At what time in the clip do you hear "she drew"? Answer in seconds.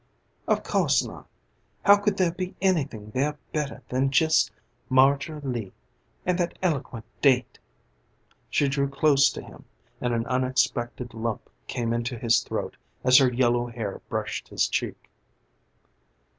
8.49-8.89